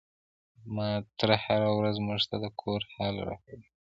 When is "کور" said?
2.61-2.81